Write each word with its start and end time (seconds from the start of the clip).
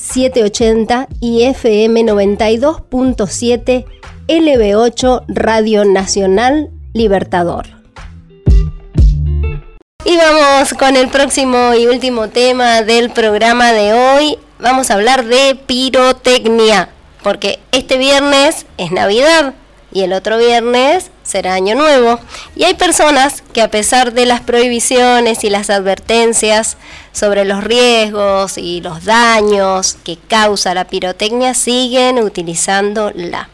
780 0.00 1.08
y 1.20 1.42
FM 1.42 2.02
92.7 2.02 3.84
LB8 4.28 5.24
Radio 5.28 5.84
Nacional 5.84 6.70
Libertador. 6.94 7.66
Y 10.04 10.16
vamos 10.16 10.72
con 10.74 10.96
el 10.96 11.08
próximo 11.08 11.74
y 11.74 11.86
último 11.86 12.28
tema 12.28 12.82
del 12.82 13.10
programa 13.10 13.72
de 13.72 13.92
hoy. 13.92 14.38
Vamos 14.58 14.90
a 14.90 14.94
hablar 14.94 15.26
de 15.26 15.54
pirotecnia, 15.66 16.88
porque 17.22 17.60
este 17.72 17.98
viernes 17.98 18.66
es 18.78 18.90
Navidad 18.92 19.54
y 19.92 20.02
el 20.02 20.12
otro 20.12 20.38
viernes 20.38 21.10
será 21.22 21.54
Año 21.54 21.74
Nuevo. 21.74 22.18
Y 22.56 22.64
hay 22.64 22.74
personas 22.74 23.42
que 23.52 23.62
a 23.62 23.70
pesar 23.70 24.12
de 24.12 24.26
las 24.26 24.40
prohibiciones 24.40 25.44
y 25.44 25.50
las 25.50 25.70
advertencias 25.70 26.76
sobre 27.12 27.44
los 27.44 27.64
riesgos 27.64 28.56
y 28.58 28.80
los 28.80 29.04
daños 29.04 29.96
que 30.04 30.16
causa 30.16 30.74
la 30.74 30.86
pirotecnia, 30.86 31.54
siguen 31.54 32.18
utilizándola. 32.18 33.48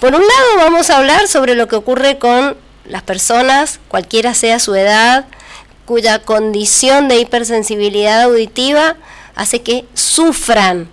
Por 0.00 0.14
un 0.14 0.22
lado 0.22 0.56
vamos 0.58 0.90
a 0.90 0.98
hablar 0.98 1.28
sobre 1.28 1.54
lo 1.54 1.68
que 1.68 1.76
ocurre 1.76 2.18
con 2.18 2.56
las 2.84 3.02
personas, 3.02 3.80
cualquiera 3.88 4.34
sea 4.34 4.58
su 4.58 4.74
edad, 4.74 5.26
cuya 5.86 6.18
condición 6.20 7.08
de 7.08 7.18
hipersensibilidad 7.18 8.22
auditiva 8.22 8.96
hace 9.34 9.62
que 9.62 9.84
sufran 9.94 10.90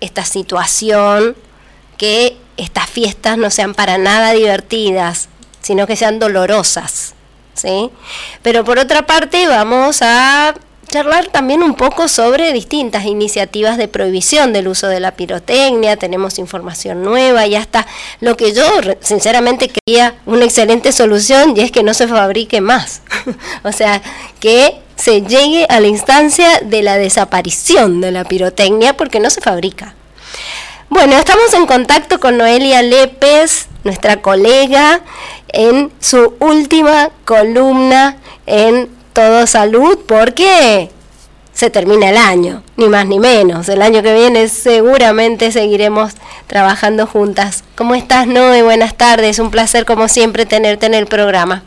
esta 0.00 0.24
situación, 0.24 1.36
que 1.96 2.36
estas 2.58 2.88
fiestas 2.90 3.38
no 3.38 3.50
sean 3.50 3.74
para 3.74 3.96
nada 3.96 4.32
divertidas, 4.32 5.28
sino 5.60 5.86
que 5.86 5.96
sean 5.96 6.18
dolorosas. 6.18 7.14
¿sí? 7.54 7.90
Pero 8.42 8.64
por 8.64 8.78
otra 8.78 9.06
parte 9.06 9.46
vamos 9.46 10.02
a 10.02 10.54
charlar 10.88 11.26
también 11.26 11.62
un 11.62 11.74
poco 11.74 12.08
sobre 12.08 12.52
distintas 12.52 13.04
iniciativas 13.04 13.76
de 13.76 13.88
prohibición 13.88 14.52
del 14.52 14.68
uso 14.68 14.88
de 14.88 15.00
la 15.00 15.12
pirotecnia, 15.12 15.96
tenemos 15.96 16.38
información 16.38 17.02
nueva 17.02 17.46
y 17.46 17.56
hasta 17.56 17.86
lo 18.20 18.36
que 18.36 18.54
yo 18.54 18.64
sinceramente 19.00 19.70
creía 19.70 20.16
una 20.24 20.46
excelente 20.46 20.92
solución 20.92 21.54
y 21.56 21.60
es 21.60 21.70
que 21.70 21.82
no 21.82 21.92
se 21.94 22.08
fabrique 22.08 22.60
más. 22.60 23.02
o 23.64 23.72
sea, 23.72 24.02
que 24.40 24.80
se 24.96 25.22
llegue 25.22 25.66
a 25.68 25.80
la 25.80 25.88
instancia 25.88 26.60
de 26.64 26.82
la 26.82 26.96
desaparición 26.96 28.00
de 28.00 28.10
la 28.10 28.24
pirotecnia 28.24 28.96
porque 28.96 29.20
no 29.20 29.30
se 29.30 29.40
fabrica. 29.40 29.94
Bueno, 30.90 31.16
estamos 31.16 31.52
en 31.52 31.66
contacto 31.66 32.18
con 32.18 32.38
Noelia 32.38 32.80
Lépez, 32.80 33.68
nuestra 33.84 34.22
colega, 34.22 35.02
en 35.48 35.92
su 36.00 36.34
última 36.40 37.10
columna 37.26 38.16
en 38.46 38.88
todo 39.12 39.46
salud 39.46 39.98
porque 40.06 40.90
se 41.52 41.68
termina 41.68 42.08
el 42.08 42.16
año, 42.16 42.62
ni 42.76 42.88
más 42.88 43.06
ni 43.06 43.18
menos. 43.18 43.68
El 43.68 43.82
año 43.82 44.02
que 44.02 44.14
viene 44.14 44.48
seguramente 44.48 45.52
seguiremos 45.52 46.14
trabajando 46.46 47.06
juntas. 47.06 47.64
¿Cómo 47.76 47.94
estás, 47.94 48.26
Noé? 48.26 48.62
Buenas 48.62 48.96
tardes. 48.96 49.38
Un 49.40 49.50
placer, 49.50 49.84
como 49.84 50.08
siempre, 50.08 50.46
tenerte 50.46 50.86
en 50.86 50.94
el 50.94 51.06
programa. 51.06 51.64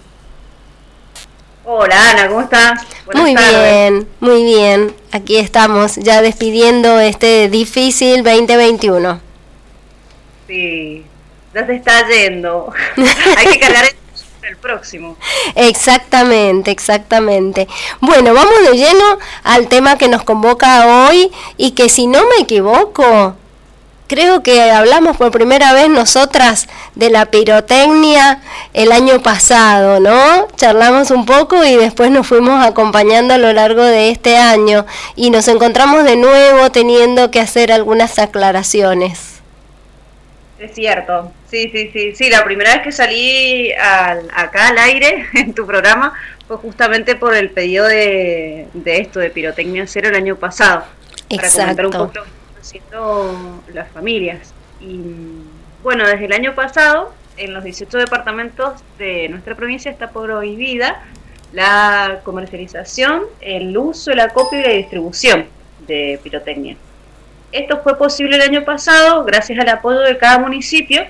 Hola, 1.63 2.11
Ana, 2.11 2.27
¿cómo 2.27 2.41
estás? 2.41 2.81
muy 3.13 3.35
bien, 3.35 4.07
muy 4.19 4.43
bien. 4.43 4.95
Aquí 5.11 5.37
estamos, 5.37 5.95
ya 5.97 6.21
despidiendo 6.21 6.99
este 6.99 7.49
difícil 7.49 8.23
2021. 8.23 9.21
Sí, 10.47 11.05
ya 11.53 11.65
se 11.65 11.75
está 11.75 12.07
yendo. 12.07 12.73
Hay 13.37 13.47
que 13.47 13.59
cargar 13.59 13.85
el 13.85 14.01
el 14.51 14.57
próximo. 14.57 15.17
Exactamente, 15.55 16.71
exactamente. 16.71 17.67
Bueno, 17.99 18.33
vamos 18.33 18.53
de 18.69 18.77
lleno 18.77 19.19
al 19.43 19.67
tema 19.67 19.97
que 19.97 20.07
nos 20.07 20.23
convoca 20.23 21.07
hoy 21.07 21.31
y 21.57 21.71
que 21.71 21.89
si 21.89 22.07
no 22.07 22.21
me 22.27 22.43
equivoco, 22.43 23.35
creo 24.11 24.43
que 24.43 24.61
hablamos 24.71 25.15
por 25.15 25.31
primera 25.31 25.71
vez 25.71 25.87
nosotras 25.87 26.67
de 26.95 27.09
la 27.09 27.27
pirotecnia 27.27 28.41
el 28.73 28.91
año 28.91 29.23
pasado, 29.23 30.01
¿no? 30.01 30.49
Charlamos 30.57 31.11
un 31.11 31.25
poco 31.25 31.63
y 31.63 31.77
después 31.77 32.11
nos 32.11 32.27
fuimos 32.27 32.61
acompañando 32.61 33.35
a 33.35 33.37
lo 33.37 33.53
largo 33.53 33.85
de 33.85 34.09
este 34.09 34.35
año 34.35 34.85
y 35.15 35.29
nos 35.29 35.47
encontramos 35.47 36.03
de 36.03 36.17
nuevo 36.17 36.69
teniendo 36.71 37.31
que 37.31 37.39
hacer 37.39 37.71
algunas 37.71 38.19
aclaraciones. 38.19 39.39
Es 40.59 40.75
cierto, 40.75 41.31
sí, 41.49 41.71
sí, 41.73 41.89
sí, 41.93 42.13
sí, 42.13 42.29
la 42.29 42.43
primera 42.43 42.73
vez 42.73 42.83
que 42.83 42.91
salí 42.91 43.71
acá 43.71 44.67
al 44.67 44.77
aire 44.77 45.25
en 45.35 45.53
tu 45.53 45.65
programa 45.65 46.11
fue 46.49 46.57
justamente 46.57 47.15
por 47.15 47.33
el 47.33 47.51
pedido 47.51 47.87
de, 47.87 48.67
esto, 48.83 49.21
de 49.21 49.29
Pirotecnia 49.29 49.87
Cero 49.87 50.09
el 50.09 50.15
año 50.15 50.35
pasado, 50.35 50.83
para 51.29 51.49
comentar 51.49 51.85
un 51.85 51.91
poco 51.93 52.40
haciendo 52.61 53.63
las 53.73 53.89
familias. 53.89 54.53
Y 54.79 55.01
bueno, 55.83 56.07
desde 56.07 56.25
el 56.25 56.33
año 56.33 56.55
pasado, 56.55 57.13
en 57.37 57.53
los 57.53 57.63
18 57.63 57.97
departamentos 57.97 58.81
de 58.97 59.27
nuestra 59.29 59.55
provincia 59.55 59.91
está 59.91 60.11
prohibida 60.11 61.03
la 61.53 62.21
comercialización, 62.23 63.23
el 63.41 63.77
uso, 63.77 64.11
el 64.11 64.21
acopio 64.21 64.59
y 64.59 64.63
la 64.63 64.69
distribución 64.69 65.45
de 65.87 66.19
pirotecnia. 66.23 66.77
Esto 67.51 67.81
fue 67.83 67.97
posible 67.97 68.37
el 68.37 68.41
año 68.43 68.63
pasado 68.63 69.25
gracias 69.25 69.59
al 69.59 69.67
apoyo 69.67 69.99
de 69.99 70.17
cada 70.17 70.39
municipio 70.39 71.03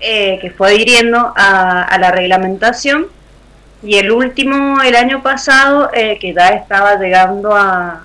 eh, 0.00 0.38
que 0.40 0.50
fue 0.50 0.68
adhiriendo 0.68 1.32
a, 1.34 1.98
la 1.98 2.12
reglamentación 2.12 3.08
y 3.82 3.96
el 3.96 4.10
último, 4.10 4.82
el 4.82 4.96
año 4.96 5.22
pasado, 5.22 5.90
eh, 5.94 6.18
que 6.20 6.34
ya 6.34 6.48
estaba 6.48 6.96
llegando 6.96 7.54
a, 7.54 8.04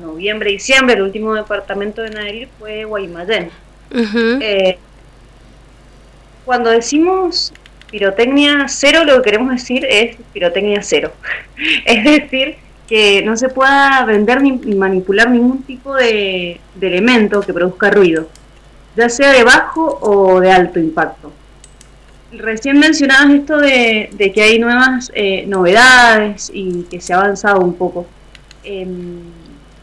noviembre, 0.00 0.50
diciembre, 0.50 0.96
el 0.96 1.02
último 1.02 1.34
departamento 1.34 2.02
de 2.02 2.10
Nayarit 2.10 2.48
fue 2.58 2.84
Guaymallén. 2.84 3.50
Eh, 3.92 4.78
cuando 6.44 6.70
decimos 6.70 7.52
pirotecnia 7.90 8.66
cero, 8.68 9.04
lo 9.04 9.16
que 9.16 9.22
queremos 9.22 9.52
decir 9.52 9.86
es 9.88 10.16
pirotecnia 10.32 10.82
cero. 10.82 11.12
es 11.84 12.04
decir, 12.04 12.56
que 12.88 13.22
no 13.22 13.36
se 13.36 13.48
pueda 13.48 14.04
vender 14.04 14.42
ni, 14.42 14.52
manipular 14.74 15.30
ningún 15.30 15.62
tipo 15.62 15.94
de, 15.94 16.60
elemento 16.80 17.40
que 17.40 17.54
produzca 17.54 17.90
ruido, 17.90 18.28
ya 18.96 19.08
sea 19.08 19.32
de 19.32 19.44
bajo 19.44 19.98
o 20.00 20.40
de 20.40 20.52
alto 20.52 20.78
impacto. 20.78 21.32
Recién 22.32 22.78
mencionabas 22.78 23.30
esto 23.34 23.58
de, 23.58 24.32
que 24.34 24.42
hay 24.42 24.58
nuevas 24.58 25.12
eh, 25.14 25.44
novedades 25.46 26.50
y 26.52 26.84
que 26.84 27.00
se 27.00 27.12
ha 27.12 27.18
avanzado 27.18 27.60
un 27.60 27.74
poco. 27.74 28.06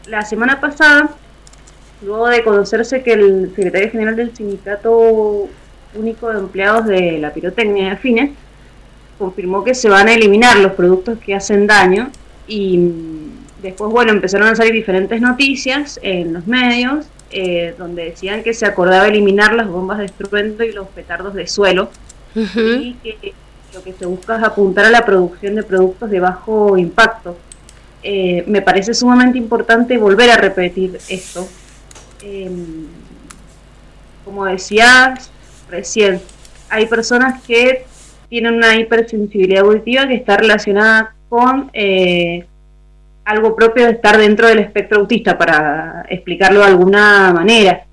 la 0.06 0.22
semana 0.22 0.60
pasada, 0.60 1.10
luego 2.02 2.28
de 2.28 2.42
conocerse 2.42 3.02
que 3.02 3.12
el 3.12 3.52
secretario 3.54 3.90
general 3.90 4.16
del 4.16 4.34
Sindicato 4.34 5.48
Único 5.94 6.28
de 6.30 6.38
Empleados 6.38 6.86
de 6.86 7.18
la 7.18 7.32
Pirotecnia 7.32 7.84
de 7.84 7.90
Afines 7.90 8.30
confirmó 9.18 9.62
que 9.62 9.74
se 9.74 9.88
van 9.88 10.08
a 10.08 10.14
eliminar 10.14 10.56
los 10.58 10.72
productos 10.72 11.18
que 11.18 11.34
hacen 11.34 11.66
daño 11.66 12.10
y 12.48 12.90
después, 13.62 13.92
bueno, 13.92 14.12
empezaron 14.12 14.48
a 14.48 14.56
salir 14.56 14.72
diferentes 14.72 15.20
noticias 15.20 16.00
en 16.02 16.32
los 16.32 16.46
medios 16.46 17.06
eh, 17.30 17.74
donde 17.78 18.06
decían 18.06 18.42
que 18.42 18.54
se 18.54 18.66
acordaba 18.66 19.06
eliminar 19.06 19.54
las 19.54 19.68
bombas 19.68 19.98
de 19.98 20.06
estruendo 20.06 20.64
y 20.64 20.72
los 20.72 20.88
petardos 20.88 21.34
de 21.34 21.46
suelo 21.46 21.90
y 22.34 22.94
que 23.02 23.34
lo 23.74 23.82
que 23.82 23.92
se 23.92 24.06
busca 24.06 24.36
es 24.36 24.42
apuntar 24.42 24.86
a 24.86 24.90
la 24.90 25.04
producción 25.04 25.54
de 25.54 25.62
productos 25.62 26.10
de 26.10 26.20
bajo 26.20 26.76
impacto. 26.76 27.36
Eh, 28.02 28.44
me 28.46 28.62
parece 28.62 28.94
sumamente 28.94 29.38
importante 29.38 29.98
volver 29.98 30.30
a 30.30 30.36
repetir 30.36 30.98
esto. 31.08 31.46
Em, 32.22 32.86
como 34.24 34.44
decías 34.46 35.30
recién, 35.70 36.20
hay 36.68 36.86
personas 36.86 37.42
que 37.42 37.84
tienen 38.28 38.54
una 38.54 38.76
hipersensibilidad 38.76 39.64
auditiva 39.64 40.06
que 40.06 40.14
está 40.14 40.36
relacionada 40.36 41.14
con 41.28 41.70
eh, 41.72 42.46
algo 43.24 43.54
propio 43.54 43.86
de 43.86 43.92
estar 43.92 44.18
dentro 44.18 44.48
del 44.48 44.60
espectro 44.60 45.00
autista, 45.00 45.36
para 45.36 46.06
explicarlo 46.08 46.60
de 46.60 46.66
alguna 46.66 47.32
manera. 47.32 47.84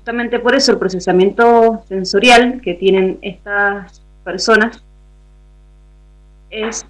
Justamente 0.00 0.38
por 0.38 0.54
eso 0.54 0.72
el 0.72 0.78
procesamiento 0.78 1.84
sensorial 1.86 2.62
que 2.62 2.72
tienen 2.72 3.18
estas 3.20 4.00
personas 4.24 4.82
es 6.48 6.86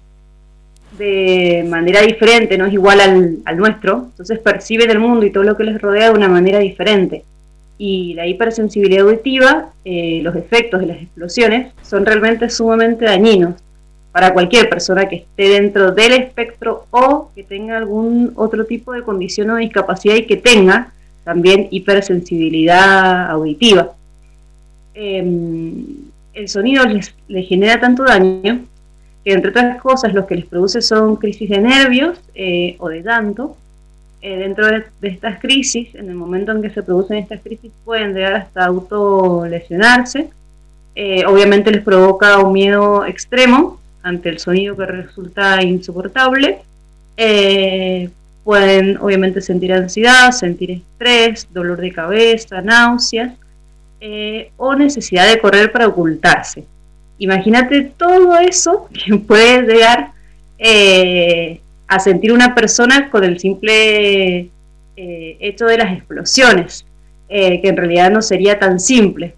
de 0.97 1.65
manera 1.69 1.99
diferente, 2.01 2.57
no 2.57 2.65
es 2.65 2.73
igual 2.73 3.01
al, 3.01 3.57
nuestro, 3.57 4.07
entonces 4.11 4.39
perciben 4.39 4.89
el 4.91 4.99
mundo 4.99 5.25
y 5.25 5.29
todo 5.29 5.43
lo 5.43 5.57
que 5.57 5.65
les 5.65 5.81
rodea 5.81 6.05
de 6.05 6.17
una 6.17 6.29
manera 6.29 6.59
diferente. 6.59 7.25
Y 7.77 8.13
la 8.13 8.27
hipersensibilidad 8.27 9.05
auditiva, 9.05 9.73
eh, 9.83 10.21
los 10.23 10.33
efectos 10.37 10.79
de 10.79 10.85
las 10.87 11.01
explosiones 11.01 11.73
son 11.81 12.05
realmente 12.05 12.49
sumamente 12.49 13.03
dañinos 13.03 13.55
para 14.13 14.31
cualquier 14.31 14.69
persona 14.69 15.09
que 15.09 15.17
esté 15.17 15.49
dentro 15.49 15.91
del 15.91 16.13
espectro 16.13 16.85
o 16.91 17.29
que 17.35 17.43
tenga 17.43 17.77
algún 17.77 18.31
otro 18.37 18.65
tipo 18.65 18.93
de 18.93 19.03
condición 19.03 19.49
o 19.49 19.57
discapacidad 19.57 20.15
y 20.15 20.25
que 20.25 20.37
tenga 20.37 20.93
también 21.23 21.67
hipersensibilidad 21.71 23.29
auditiva. 23.29 23.93
Em, 24.93 25.85
el 26.33 26.49
sonido 26.49 26.85
les, 26.85 27.13
genera 27.47 27.79
tanto 27.79 28.03
daño 28.03 28.61
que 29.23 29.33
entre 29.33 29.51
otras 29.51 29.81
cosas 29.81 30.13
lo 30.13 30.25
que 30.25 30.35
les 30.35 30.45
produce 30.45 30.81
son 30.81 31.15
crisis 31.15 31.49
de 31.49 31.59
nervios 31.59 32.19
eh, 32.33 32.75
o 32.79 32.89
de 32.89 33.03
llanto 33.03 33.55
eh, 34.21 34.37
dentro 34.37 34.67
de, 34.67 34.83
estas 35.01 35.39
crisis, 35.39 35.95
en 35.95 36.09
el 36.09 36.15
momento 36.15 36.51
en 36.51 36.61
que 36.61 36.69
se 36.69 36.83
producen 36.83 37.17
estas 37.17 37.41
crisis, 37.41 37.71
pueden 37.83 38.13
llegar 38.13 38.35
hasta 38.35 38.65
autolesionarse. 38.65 40.29
Eh, 40.93 41.25
obviamente 41.25 41.71
les 41.71 41.81
provoca 41.81 42.37
un 42.39 42.53
miedo 42.53 43.05
extremo 43.05 43.79
ante 44.03 44.29
el 44.29 44.37
sonido 44.39 44.75
que 44.77 44.85
resulta 44.85 45.63
insoportable. 45.63 46.59
Pueden 48.43 48.97
obviamente 48.97 49.41
sentir 49.41 49.73
ansiedad, 49.73 50.31
sentir 50.31 50.71
estrés, 50.71 51.47
dolor 51.51 51.79
de 51.79 51.91
cabeza, 51.91 52.61
náuseas 52.61 53.33
o 54.57 54.73
necesidad 54.73 55.29
de 55.29 55.39
correr 55.39 55.71
para 55.71 55.87
ocultarse. 55.87 56.65
Imagínate 57.19 57.91
todo 57.97 58.35
eso 58.39 58.89
que 59.05 59.15
puede 59.17 59.61
llegar 59.61 60.11
a 61.87 61.99
sentir 61.99 62.31
una 62.31 62.55
persona 62.55 63.09
con 63.09 63.23
el 63.23 63.37
simple 63.37 64.49
eh, 65.03 65.37
hecho 65.39 65.65
de 65.65 65.77
las 65.77 65.91
explosiones, 65.93 66.85
eh, 67.27 67.59
que 67.59 67.69
en 67.69 67.75
realidad 67.75 68.11
no 68.11 68.21
sería 68.21 68.59
tan 68.59 68.79
simple, 68.79 69.33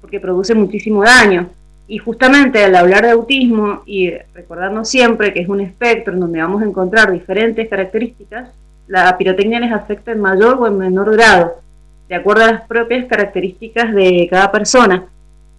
porque 0.00 0.18
produce 0.18 0.54
muchísimo 0.54 1.04
daño. 1.04 1.50
Y 1.88 1.98
justamente 1.98 2.64
al 2.64 2.74
hablar 2.74 3.04
de 3.04 3.12
autismo 3.12 3.82
y 3.86 4.10
recordarnos 4.34 4.88
siempre 4.88 5.32
que 5.32 5.40
es 5.40 5.48
un 5.48 5.60
espectro 5.60 6.14
en 6.14 6.20
donde 6.20 6.42
vamos 6.42 6.62
a 6.62 6.66
encontrar 6.66 7.12
diferentes 7.12 7.68
características, 7.68 8.50
la 8.88 9.16
pirotecnia 9.16 9.60
les 9.60 9.72
afecta 9.72 10.12
en 10.12 10.20
mayor 10.20 10.58
o 10.58 10.66
en 10.66 10.78
menor 10.78 11.12
grado, 11.12 11.54
de 12.08 12.14
acuerdo 12.14 12.44
a 12.44 12.52
las 12.52 12.62
propias 12.66 13.06
características 13.06 13.94
de 13.94 14.26
cada 14.30 14.50
persona. 14.50 15.06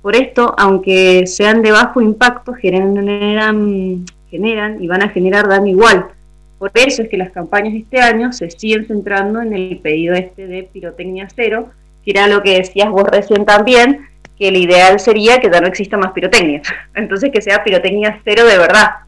Por 0.02 0.16
esto, 0.16 0.54
aunque 0.58 1.28
sean 1.28 1.62
de 1.62 1.72
bajo 1.72 2.02
impacto, 2.02 2.54
generan 2.54 4.06
generan 4.30 4.82
y 4.82 4.88
van 4.88 5.04
a 5.04 5.10
generar 5.10 5.48
daño 5.48 5.68
igual. 5.68 6.08
Por 6.60 6.72
eso 6.74 7.04
es 7.04 7.10
que 7.10 7.18
las 7.18 7.32
campañas 7.32 7.74
de 7.74 7.80
este 7.80 8.00
año 8.00 8.34
se 8.34 8.50
siguen 8.50 8.88
centrando 8.88 9.42
en 9.42 9.54
el 9.54 9.80
pedido 9.80 10.16
este 10.16 10.48
de 10.48 10.64
pirotecnia 10.64 11.28
cero, 11.34 11.70
que 12.04 12.12
era 12.12 12.28
lo 12.28 12.42
que 12.42 12.58
decías 12.58 12.90
vos 12.90 13.04
recién 13.04 13.46
también, 13.46 14.07
que 14.38 14.48
el 14.48 14.58
ideal 14.58 15.00
sería 15.00 15.40
que 15.40 15.50
ya 15.52 15.60
no 15.60 15.68
exista 15.68 15.98
más 15.98 16.12
pirotecnia. 16.12 16.62
Entonces 16.96 17.32
que 17.32 17.42
sea 17.42 17.64
pirotecnia 17.64 18.22
cero 18.24 18.46
de 18.46 18.58
verdad, 18.58 19.08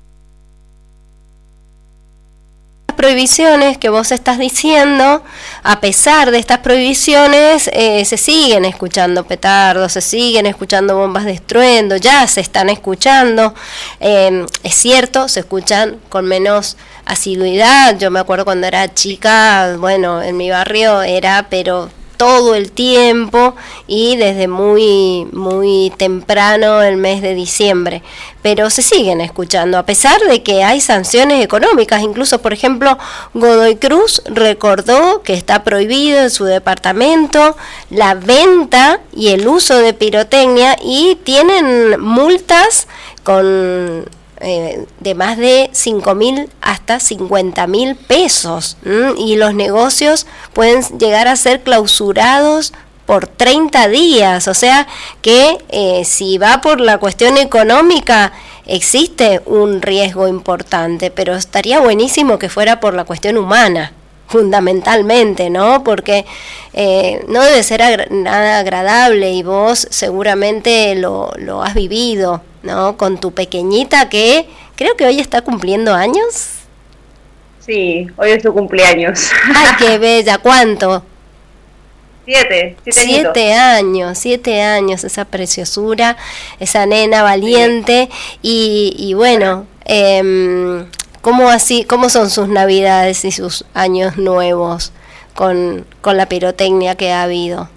prohibiciones 3.00 3.78
que 3.78 3.88
vos 3.88 4.12
estás 4.12 4.38
diciendo, 4.38 5.24
a 5.64 5.80
pesar 5.80 6.32
de 6.32 6.38
estas 6.38 6.58
prohibiciones, 6.58 7.70
eh, 7.72 8.04
se 8.04 8.18
siguen 8.18 8.66
escuchando 8.66 9.24
petardos, 9.24 9.94
se 9.94 10.02
siguen 10.02 10.46
escuchando 10.46 10.98
bombas 10.98 11.24
de 11.24 11.32
estruendo, 11.32 11.96
ya 11.96 12.28
se 12.28 12.42
están 12.42 12.68
escuchando. 12.68 13.54
Em, 14.02 14.46
es 14.64 14.76
cierto, 14.76 15.30
se 15.30 15.40
escuchan 15.40 15.98
con 16.10 16.26
menos 16.26 16.76
asiduidad. 17.06 17.98
Yo 17.98 18.12
me 18.12 18.20
acuerdo 18.20 18.44
cuando 18.44 18.68
era 18.68 18.94
chica, 18.94 19.78
bueno, 19.80 20.22
en 20.22 20.36
mi 20.36 20.50
barrio 20.50 21.02
era, 21.02 21.48
pero 21.50 21.90
todo 22.20 22.54
el 22.54 22.74
tiempo 22.74 23.56
y 23.88 24.18
desde 24.18 24.50
muy 24.50 25.26
muy 25.32 25.94
temprano 25.96 26.84
el 26.84 26.98
mes 26.98 27.22
de 27.22 27.34
diciembre. 27.34 28.04
Pero 28.42 28.70
se 28.70 28.82
siguen 28.82 29.22
escuchando 29.22 29.78
a 29.78 29.86
pesar 29.86 30.20
de 30.30 30.44
que 30.44 30.66
hay 30.66 30.82
sanciones 30.82 31.42
económicas. 31.42 32.02
Incluso 32.04 32.42
por 32.42 32.52
ejemplo 32.52 32.98
Godoy 33.34 33.78
Cruz 33.78 34.22
recordó 34.26 35.24
que 35.24 35.34
está 35.34 35.64
prohibido 35.64 36.20
en 36.20 36.30
su 36.30 36.44
departamento 36.44 37.56
la 37.90 38.16
venta 38.16 39.00
y 39.16 39.30
el 39.30 39.48
uso 39.48 39.78
de 39.78 39.94
pirotecnia 39.94 40.76
y 40.84 41.18
tienen 41.24 42.02
multas 42.02 42.90
con 43.24 44.06
eh, 44.42 44.86
de 45.00 45.16
más 45.16 45.38
de 45.38 45.70
5 45.74 46.16
mil 46.16 46.50
hasta 46.62 47.00
50 47.00 47.68
mil 47.68 47.96
pesos 47.96 48.78
y 49.18 49.36
los 49.36 49.54
negocios 49.54 50.26
pueden 50.54 50.82
llegar 50.98 51.28
a 51.28 51.36
ser 51.36 51.62
clausurados 51.62 52.74
por 53.06 53.28
30 53.28 53.88
días, 53.88 54.48
o 54.48 54.54
sea 54.54 54.88
que 55.22 55.58
eh, 55.70 56.06
si 56.06 56.38
va 56.38 56.62
por 56.62 56.80
la 56.80 57.00
cuestión 57.00 57.38
económica 57.38 58.32
existe 58.66 59.42
un 59.46 59.82
riesgo 59.82 60.28
importante, 60.28 61.10
pero 61.10 61.36
estaría 61.36 61.80
buenísimo 61.80 62.38
que 62.38 62.50
fuera 62.50 62.80
por 62.80 62.94
la 62.94 63.06
cuestión 63.06 63.38
humana 63.38 63.94
fundamentalmente, 64.30 65.50
¿no? 65.50 65.84
Porque 65.84 66.26
eh, 66.74 67.26
no 67.28 67.44
debe 67.44 67.64
ser 67.64 68.12
nada 68.12 68.60
agradable 68.60 69.34
y 69.34 69.44
vos 69.44 69.88
seguramente 69.90 70.96
lo, 70.96 71.32
lo 71.38 71.64
has 71.64 71.74
vivido, 71.74 72.42
¿no? 72.62 72.96
Con 72.96 73.20
tu 73.20 73.32
pequeñita 73.32 74.08
que 74.08 74.48
creo 74.76 74.96
que 74.96 75.06
hoy 75.06 75.20
está 75.20 75.42
cumpliendo 75.42 75.94
años. 75.94 76.60
Sí, 77.60 78.08
hoy 78.18 78.32
es 78.32 78.44
su 78.44 78.54
cumpleaños. 78.54 79.30
¡Ay, 79.56 79.72
qué 79.80 79.98
bella! 80.00 80.38
¿Cuánto? 80.38 81.04
Siete, 82.26 82.78
siete, 82.88 83.54
años, 83.54 84.16
siete 84.20 84.62
años, 84.62 85.04
esa 85.04 85.26
preciosura, 85.26 86.16
esa 86.60 86.86
nena 86.86 87.24
valiente 87.24 88.08
y, 88.44 88.94
y 89.00 89.16
bueno, 89.16 89.66
eh, 89.86 90.86
¿Cómo, 91.22 91.50
así, 91.50 91.84
¿Cómo 91.84 92.10
son 92.10 92.30
sus 92.30 92.48
navidades 92.48 93.26
y 93.26 93.32
sus 93.32 93.66
años 93.74 94.18
nuevos 94.18 94.94
con, 95.34 95.86
la 96.04 96.26
pirotecnia 96.28 96.96
que 96.96 97.12
ha 97.12 97.24
habido? 97.24 97.70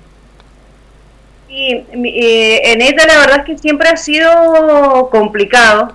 Y, 1.48 1.84
en 1.92 2.80
ella 2.80 3.06
la 3.06 3.18
verdad 3.18 3.38
es 3.40 3.44
que 3.44 3.58
siempre 3.58 3.88
ha 3.88 3.96
sido 3.96 5.08
complicado, 5.10 5.92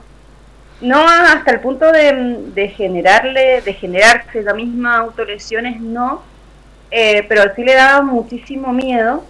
no 0.81 1.07
hasta 1.07 1.51
el 1.51 1.61
punto 1.61 1.91
de, 1.91 2.73
generarle, 2.75 3.61
de 3.61 3.73
generarse 3.73 4.43
la 4.43 4.53
misma 4.53 4.97
autolesiones, 4.97 5.79
no, 5.79 6.21
eh, 6.91 7.25
pero 7.27 7.43
sí 7.55 7.63
le 7.63 7.75
daba 7.75 8.01
muchísimo 8.01 8.73
miedo 8.73 9.23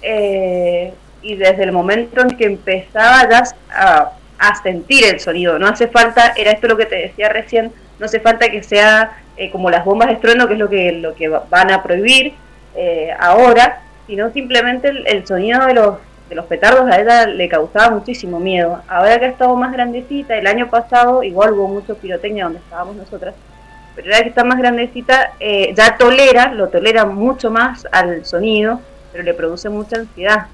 eh, 0.00 0.92
y 1.20 1.36
desde 1.36 1.62
el 1.64 1.72
momento 1.72 2.22
en 2.22 2.30
que 2.30 2.46
empezaba 2.46 3.28
ya 3.28 3.44
a 3.70 4.12
a 4.42 4.56
sentir 4.56 5.04
el 5.04 5.20
sonido. 5.20 5.58
No 5.58 5.68
hace 5.68 5.86
falta, 5.86 6.32
era 6.36 6.50
esto 6.50 6.66
lo 6.66 6.76
que 6.76 6.86
te 6.86 6.96
decía 6.96 7.28
recién, 7.28 7.72
no 8.00 8.06
hace 8.06 8.18
falta 8.18 8.50
que 8.50 8.62
sea 8.64 9.16
eh, 9.36 9.50
como 9.52 9.70
las 9.70 9.84
bombas 9.84 10.08
de 10.08 10.14
estruendo, 10.14 10.48
que 10.48 10.54
es 10.54 10.58
lo 10.58 10.68
que, 10.68 10.92
lo 10.92 11.14
que 11.14 11.28
van 11.28 11.70
a 11.70 11.82
prohibir 11.82 12.34
eh, 12.74 13.14
ahora, 13.20 13.82
sino 14.08 14.32
simplemente 14.32 14.88
el, 14.88 15.24
sonido 15.26 15.64
de 15.66 15.74
los, 15.74 15.94
de 16.28 16.34
los 16.34 16.46
petardos 16.46 16.90
a 16.90 17.00
ella 17.00 17.26
le 17.26 17.48
causaba 17.48 17.90
muchísimo 17.90 18.40
miedo. 18.40 18.82
Ahora 18.88 19.20
que 19.20 19.26
ha 19.26 19.28
estado 19.28 19.54
más 19.54 19.72
grandecita, 19.72 20.36
el 20.36 20.48
año 20.48 20.68
pasado 20.68 21.22
igual 21.22 21.52
hubo 21.52 21.68
mucho 21.68 21.96
pirotecnia 21.96 22.44
donde 22.44 22.58
estábamos 22.58 22.96
nosotras, 22.96 23.36
pero 23.94 24.08
ahora 24.08 24.24
que 24.24 24.30
está 24.30 24.42
más 24.42 24.58
grandecita 24.58 25.34
eh, 25.38 25.72
ya 25.76 25.96
tolera, 25.96 26.52
lo 26.52 26.68
tolera 26.68 27.04
mucho 27.04 27.52
más 27.52 27.86
al 27.92 28.24
sonido, 28.24 28.80
pero 29.12 29.22
le 29.22 29.34
produce 29.34 29.68
mucha 29.68 29.98
ansiedad. 29.98 30.46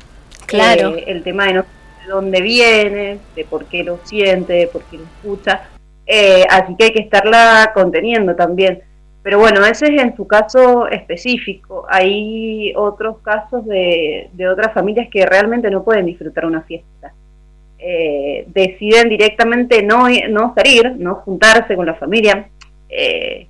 Claro. 0.47 0.95
el 1.07 1.23
tema 1.25 1.45
de 1.45 1.53
no 1.53 1.65
dónde 2.09 2.41
viene, 2.41 3.19
de 3.37 3.45
por 3.45 3.67
qué 3.67 3.85
lo 3.85 3.99
siente, 4.05 4.55
de 4.55 4.67
por 4.67 4.83
qué 4.85 4.99
lo 4.99 5.05
escucha. 5.05 5.63
Eh, 6.07 6.45
así 6.49 6.75
que 6.77 6.85
hay 6.85 6.93
que 6.93 7.03
estarla 7.03 7.71
conteniendo 7.75 8.35
también. 8.35 8.83
Pero 9.23 9.39
bueno, 9.39 9.65
ese 9.65 9.95
es 9.95 10.03
en 10.03 10.17
su 10.17 10.27
caso 10.27 10.89
específico. 10.89 11.87
Hay 11.89 12.73
otros 12.77 13.19
casos 13.19 13.67
de, 13.67 14.31
de 14.33 14.49
otras 14.49 14.73
familias 14.73 15.09
que 15.11 15.27
realmente 15.27 15.71
no 15.71 15.85
pueden 15.85 16.07
disfrutar 16.07 16.47
una 16.47 16.63
fiesta. 16.63 17.13
Eh, 17.81 18.45
deciden 18.49 19.09
directamente 19.09 19.85
no, 19.85 20.09
no 20.31 20.53
salir, 20.55 20.97
no 20.99 21.17
juntarse 21.17 21.77
con 21.77 21.87
la 21.87 21.95
familia. 21.95 22.49
Eh, 22.89 23.47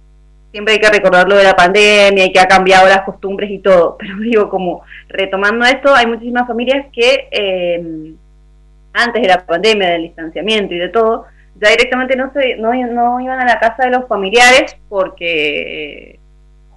siempre 0.50 0.74
hay 0.74 0.80
que 0.80 0.90
recordar 0.90 1.26
lo 1.26 1.36
de 1.36 1.44
la 1.44 1.56
pandemia 1.56 2.26
y 2.26 2.32
que 2.32 2.40
ha 2.40 2.46
cambiado 2.46 2.88
las 2.88 3.02
costumbres 3.02 3.50
y 3.50 3.58
todo. 3.58 3.96
Pero 3.98 4.18
digo, 4.18 4.50
como 4.50 4.82
retomando 5.08 5.64
esto, 5.64 5.94
hay 5.94 6.06
muchísimas 6.06 6.46
familias 6.46 6.86
que 6.92 8.16
antes 8.98 9.22
de 9.22 9.28
la 9.28 9.44
pandemia, 9.44 9.90
del 9.90 10.02
distanciamiento 10.02 10.74
y 10.74 10.78
de 10.78 10.88
todo, 10.88 11.26
ya 11.60 11.70
directamente 11.70 12.16
no, 12.16 12.32
se, 12.32 12.56
no, 12.56 12.72
no 12.72 13.20
iban 13.20 13.40
a 13.40 13.44
la 13.44 13.58
casa 13.58 13.84
de 13.84 13.90
los 13.90 14.06
familiares 14.06 14.76
porque 14.88 16.18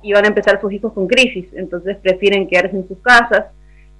iban 0.03 0.25
a 0.25 0.27
empezar 0.27 0.59
sus 0.59 0.73
hijos 0.73 0.93
con 0.93 1.07
crisis, 1.07 1.45
entonces 1.53 1.97
prefieren 1.97 2.47
quedarse 2.47 2.75
en 2.75 2.87
sus 2.87 2.97
casas. 2.99 3.45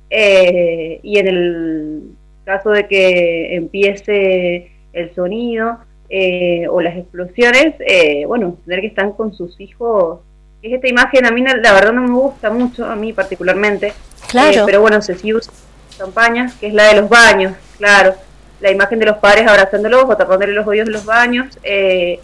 Eh, 0.10 1.00
y 1.04 1.20
en 1.20 1.28
el 1.28 2.02
caso 2.44 2.72
de 2.72 2.88
que 2.88 3.56
empiece 3.56 4.72
el 4.94 5.14
sonido, 5.16 5.78
eh, 6.10 6.68
o 6.70 6.82
las 6.82 6.98
explosiones, 6.98 7.76
eh, 7.80 8.26
bueno, 8.26 8.58
tener 8.66 8.82
que 8.82 8.88
están 8.88 9.14
con 9.14 9.34
sus 9.34 9.60
hijos, 9.62 10.20
es 10.62 10.74
esta 10.74 10.90
imagen 10.90 11.26
a 11.26 11.32
mí 11.32 11.42
la 11.42 11.74
verdad 11.74 11.94
no 11.94 12.02
me 12.02 12.12
gusta 12.12 12.50
mucho, 12.50 12.86
a 12.86 12.96
mí 12.98 13.14
particularmente, 13.14 13.94
claro. 14.30 14.64
pero 14.66 14.82
bueno, 14.82 15.02
se 15.02 15.16
sigue 15.16 15.36
usando 15.36 15.71
campañas, 16.02 16.54
que 16.56 16.68
es 16.68 16.74
la 16.74 16.88
de 16.88 17.02
los 17.02 17.10
baños, 17.10 17.54
claro, 17.78 18.16
la 18.60 18.72
imagen 18.72 19.00
de 19.00 19.06
los 19.06 19.18
padres 19.18 19.48
abrazándolos 19.48 20.06
o 20.08 20.18
tapándole 20.18 20.54
los 20.54 20.68
oídos 20.68 20.88
de 20.88 20.94
los 20.94 21.06
baños, 21.06 21.48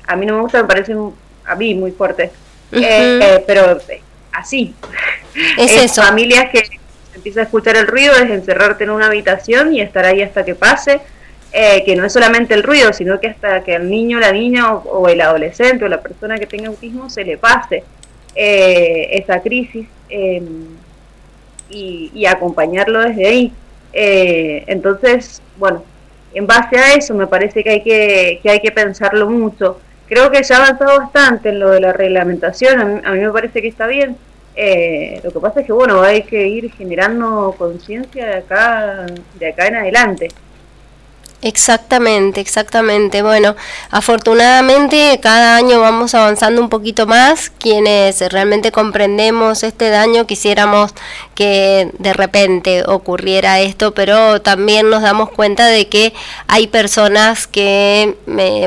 a 0.07 0.15
mí 0.15 0.25
no 0.25 0.35
me 0.35 0.41
gusta, 0.41 0.61
me 0.61 0.67
parece 0.67 0.95
a 1.45 1.55
mí 1.55 1.73
muy 1.73 1.91
fuerte, 1.91 2.31
pero 2.71 3.79
así, 4.31 4.75
es, 5.57 5.83
eso. 5.83 6.01
familias 6.01 6.49
que 6.51 6.63
empieza 7.15 7.41
a 7.41 7.43
escuchar 7.43 7.75
el 7.75 7.87
ruido, 7.87 8.13
es 8.13 8.29
encerrarte 8.29 8.83
en 8.83 8.91
una 8.91 9.07
habitación 9.07 9.73
y 9.73 9.81
estar 9.81 10.05
ahí 10.05 10.21
hasta 10.21 10.45
que 10.45 10.55
pase. 10.55 11.01
Eh, 11.53 11.83
que 11.85 11.95
no 11.95 12.03
es 12.05 12.11
solamente 12.11 12.53
el 12.53 12.61
ruido, 12.61 12.91
sino 12.91 13.19
que 13.21 13.27
hasta 13.27 13.63
que 13.63 13.75
al 13.75 13.89
niño, 13.89 14.19
la 14.19 14.33
niña 14.33 14.73
o, 14.73 15.07
el 15.07 15.21
adolescente 15.21 15.85
o 15.85 15.87
la 15.87 16.01
persona 16.01 16.37
que 16.37 16.45
tenga 16.45 16.67
autismo 16.67 17.09
se 17.09 17.23
le 17.23 17.37
pase 17.37 17.83
eh, 18.35 19.07
esa 19.13 19.39
crisis 19.41 19.87
em, 20.09 20.67
y, 21.69 22.25
acompañarlo 22.25 23.01
desde 23.01 23.27
ahí. 23.27 23.53
Eh, 23.93 24.63
entonces, 24.67 25.41
bueno, 25.57 25.83
en 26.33 26.45
base 26.45 26.77
a 26.77 26.93
eso 26.93 27.13
me 27.13 27.27
parece 27.27 27.63
que 27.63 27.69
hay 27.69 27.83
que, 27.83 28.39
que 28.43 28.49
hay 28.49 28.59
que 28.59 28.71
pensarlo 28.71 29.29
mucho. 29.29 29.79
Creo 30.07 30.31
que 30.31 30.43
ya 30.43 30.57
ha 30.57 30.65
avanzado 30.65 30.99
bastante 30.99 31.49
en 31.49 31.59
lo 31.59 31.71
de 31.71 31.81
la 31.81 31.93
reglamentación, 31.93 33.05
a 33.05 33.11
mí 33.11 33.19
me 33.19 33.31
parece 33.31 33.61
que 33.61 33.67
está 33.67 33.87
bien, 33.87 34.15
eh, 34.59 35.21
lo 35.23 35.31
que 35.31 35.39
pasa 35.39 35.59
es 35.59 35.67
que 35.67 35.71
bueno, 35.71 36.01
hay 36.01 36.23
que 36.23 36.47
ir 36.47 36.71
generando 36.71 37.53
conciencia 37.57 38.25
de 38.25 38.33
acá, 38.37 39.05
de 39.35 39.49
acá 39.49 39.67
en 39.67 39.75
adelante. 39.75 40.29
Exactamente, 41.43 42.41
exactamente. 42.41 43.21
Bueno, 43.21 43.55
afortunadamente 43.91 45.19
cada 45.21 45.55
año 45.55 45.79
vamos 45.79 46.15
avanzando 46.15 46.59
un 46.59 46.69
poquito 46.69 47.05
más. 47.05 47.51
Quienes 47.51 48.19
realmente 48.31 48.71
comprendemos 48.71 49.61
este 49.61 49.89
daño 49.89 50.25
quisiéramos 50.25 50.95
que 51.37 51.91
de 51.99 52.13
repente 52.13 52.83
ocurriera 52.87 53.59
esto, 53.59 53.93
pero 53.93 54.41
también 54.41 54.89
nos 54.89 55.03
damos 55.03 55.29
cuenta 55.29 55.67
de 55.67 55.87
que 55.87 56.11
hay 56.47 56.65
personas 56.65 57.45
que, 57.45 58.15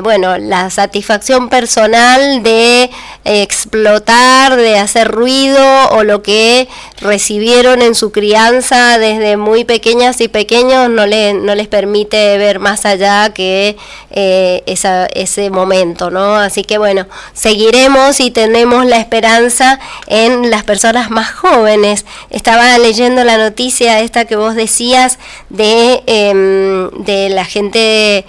bueno, 0.04 0.38
la 0.38 0.70
satisfacción 0.70 1.48
personal 1.48 2.44
de 2.44 2.88
explotar, 3.24 4.54
de 4.54 4.78
hacer 4.78 5.08
ruido 5.08 5.60
o 5.90 6.04
lo 6.04 6.22
que 6.22 6.68
recibieron 7.00 7.82
en 7.82 7.96
su 7.96 8.12
crianza 8.12 9.00
desde 9.00 9.36
muy 9.36 9.64
pequeñas 9.64 10.20
y 10.20 10.28
pequeños 10.28 10.88
no, 10.90 11.06
le, 11.06 11.34
no 11.34 11.56
les 11.56 11.66
permite 11.66 12.38
ver 12.38 12.60
más 12.60 12.86
allá 12.86 13.32
que 13.34 13.76
eh, 14.12 14.62
ese 14.66 15.50
momento, 15.50 16.12
¿no? 16.12 16.36
Así 16.36 16.62
que 16.62 16.78
bueno, 16.78 17.08
seguiremos 17.32 18.20
y 18.20 18.30
tenemos 18.30 18.86
la 18.86 18.98
esperanza 18.98 19.80
en 20.06 20.50
las 20.50 20.62
personas 20.62 21.10
más 21.10 21.32
jóvenes. 21.32 22.04
Estaba 22.30 22.59
leyendo 22.78 23.24
la 23.24 23.38
noticia 23.38 24.00
esta 24.00 24.24
que 24.24 24.36
vos 24.36 24.54
decías 24.54 25.18
de, 25.48 26.02
em, 26.06 26.90
de 27.04 27.28
la 27.30 27.44
gente 27.44 28.26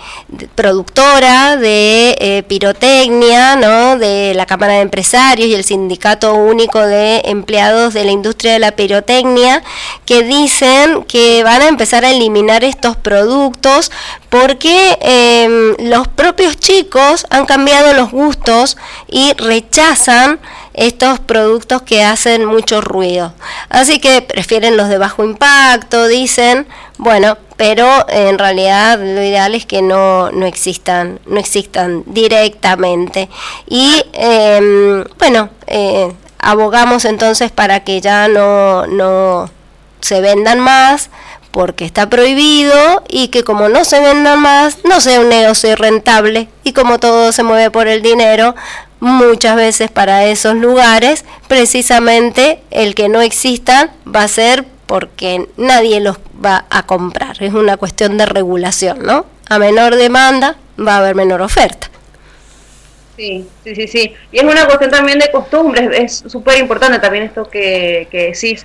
productora 0.56 1.58
de 1.58 2.16
eh, 2.20 2.44
pirotecnia, 2.48 3.56
¿no? 3.56 3.98
De 3.98 4.34
la 4.34 4.46
Cámara 4.46 4.74
de 4.74 4.82
Empresarios 4.82 5.50
y 5.50 5.56
el 5.56 5.64
Sindicato 5.64 6.34
Único 6.34 6.80
de 6.80 7.22
Empleados 7.26 7.94
de 7.94 8.06
la 8.06 8.12
Industria 8.12 8.54
de 8.54 8.60
la 8.60 8.72
Pirotecnia, 8.72 9.64
que 10.06 10.24
dicen 10.24 11.04
que 11.04 11.44
van 11.44 11.62
a 11.62 11.68
empezar 11.68 12.06
a 12.06 12.12
eliminar 12.12 12.64
estos 12.64 12.96
productos 12.98 13.92
porque 14.30 14.98
em, 15.02 15.76
los 15.90 16.08
propios 16.08 16.58
chicos 16.58 17.26
han 17.30 17.46
cambiado 17.46 17.94
los 17.94 18.12
gustos 18.12 18.78
y 19.08 19.34
rechazan 19.34 20.40
estos 20.74 21.20
productos 21.20 21.82
que 21.82 22.04
hacen 22.04 22.46
mucho 22.46 22.82
ruido. 22.82 23.34
Así 23.70 24.00
que 24.00 24.22
prefieren 24.22 24.78
los 24.78 24.90
de 24.90 24.98
bajo 24.98 25.24
impacto, 25.24 26.08
dicen, 26.08 26.68
bueno, 26.98 27.38
pero 27.58 27.88
en 28.10 28.40
realidad 28.40 29.00
lo 29.00 29.22
ideal 29.22 29.54
es 29.56 29.66
que 29.66 29.82
no, 29.82 30.32
no 30.32 30.46
existan, 30.46 31.20
no 31.26 31.40
existan 31.40 32.04
directamente. 32.08 33.30
Y 33.68 34.04
em, 34.14 35.04
bueno, 35.20 35.50
eh, 35.68 36.12
abogamos 36.40 37.06
entonces 37.06 37.52
para 37.52 37.82
que 37.82 38.02
ya 38.02 38.28
no, 38.28 38.88
no 38.88 39.50
se 40.00 40.22
vendan 40.22 40.60
más 40.60 41.10
porque 41.52 41.86
está 41.86 42.10
prohibido 42.10 43.04
y 43.10 43.28
que 43.28 43.44
como 43.44 43.70
no 43.70 43.84
se 43.86 44.00
vendan 44.00 44.40
más, 44.40 44.80
no 44.84 45.02
sea 45.02 45.20
un 45.20 45.30
negocio 45.30 45.76
rentable 45.76 46.50
y 46.64 46.74
como 46.74 46.98
todo 46.98 47.32
se 47.32 47.44
mueve 47.44 47.70
por 47.70 47.88
el 47.88 48.02
dinero, 48.02 48.56
muchas 49.02 49.58
veces 49.58 49.92
para 49.92 50.26
esos 50.26 50.56
lugares, 50.56 51.26
precisamente 51.50 52.62
el 52.72 52.96
que 52.96 53.10
no 53.10 53.20
existan 53.20 53.92
va 54.08 54.24
a 54.24 54.28
ser 54.30 54.64
porque 54.86 55.48
nadie 55.58 56.00
los 56.00 56.18
va 56.44 56.66
a 56.70 56.86
comprar. 56.86 57.44
Es 57.44 57.54
una 57.54 57.76
cuestión 57.76 58.18
de 58.18 58.26
regulación, 58.26 59.04
¿no? 59.04 59.26
A 59.50 59.60
menor 59.60 59.96
demanda 59.96 60.56
va 60.80 60.96
a 60.96 60.98
haber 61.00 61.16
menor 61.16 61.42
oferta. 61.42 61.90
Sí, 63.18 63.46
sí, 63.64 63.76
sí, 63.76 63.88
sí. 63.88 64.14
Y 64.32 64.38
es 64.38 64.44
una 64.44 64.66
cuestión 64.66 64.90
también 64.90 65.20
de 65.20 65.30
costumbres, 65.30 65.90
es 65.94 66.32
súper 66.32 66.60
importante 66.60 67.00
también 67.00 67.26
esto 67.26 67.44
que, 67.44 68.08
que 68.10 68.32
decís 68.32 68.64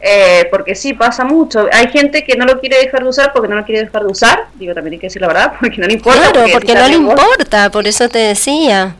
eh, 0.00 0.46
porque 0.50 0.74
sí, 0.74 0.94
pasa 0.94 1.24
mucho. 1.24 1.66
Hay 1.72 1.88
gente 1.88 2.24
que 2.24 2.36
no 2.36 2.44
lo 2.44 2.60
quiere 2.60 2.78
dejar 2.78 3.02
de 3.02 3.08
usar 3.08 3.32
porque 3.32 3.48
no 3.48 3.56
lo 3.56 3.64
quiere 3.64 3.84
dejar 3.84 4.02
de 4.02 4.08
usar. 4.08 4.46
Digo, 4.54 4.74
también 4.74 4.94
hay 4.94 4.98
que 5.00 5.06
decir 5.06 5.20
la 5.20 5.28
verdad, 5.28 5.54
porque 5.60 5.78
no 5.78 5.86
le 5.86 5.94
importa. 5.94 6.32
Claro, 6.32 6.46
porque, 6.52 6.74
no 6.74 6.88
le 6.88 6.94
importa, 6.94 7.70
por 7.70 7.86
eso 7.86 8.08
te 8.08 8.18
decía. 8.18 8.94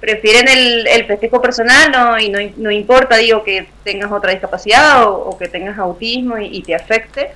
Prefieren 0.00 0.48
el, 0.48 0.86
el 0.86 1.06
festejo 1.06 1.42
personal 1.42 1.90
no, 1.90 2.18
y 2.18 2.28
no, 2.28 2.38
no, 2.56 2.70
importa, 2.70 3.16
digo, 3.16 3.42
que 3.42 3.66
tengas 3.82 4.12
otra 4.12 4.30
discapacidad 4.30 5.04
o, 5.08 5.36
que 5.36 5.48
tengas 5.48 5.78
autismo 5.78 6.38
y, 6.38 6.62
te 6.62 6.74
afecte. 6.74 7.30